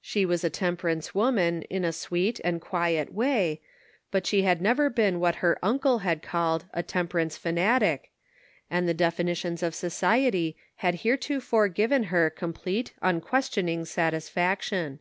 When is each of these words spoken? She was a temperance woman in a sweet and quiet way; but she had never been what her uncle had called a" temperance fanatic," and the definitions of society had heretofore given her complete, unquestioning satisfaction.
She 0.00 0.24
was 0.24 0.44
a 0.44 0.50
temperance 0.50 1.16
woman 1.16 1.62
in 1.62 1.84
a 1.84 1.92
sweet 1.92 2.38
and 2.44 2.60
quiet 2.60 3.12
way; 3.12 3.60
but 4.12 4.24
she 4.24 4.42
had 4.42 4.62
never 4.62 4.88
been 4.88 5.18
what 5.18 5.34
her 5.42 5.58
uncle 5.64 5.98
had 5.98 6.22
called 6.22 6.66
a" 6.72 6.80
temperance 6.94 7.36
fanatic," 7.36 8.12
and 8.70 8.88
the 8.88 8.94
definitions 8.94 9.64
of 9.64 9.74
society 9.74 10.56
had 10.76 11.00
heretofore 11.00 11.66
given 11.66 12.04
her 12.04 12.30
complete, 12.30 12.92
unquestioning 13.02 13.84
satisfaction. 13.84 15.00